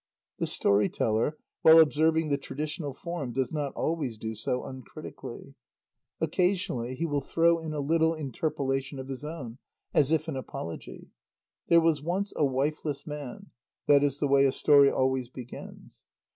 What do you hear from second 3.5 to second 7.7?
not always do so uncritically. Occasionally he will throw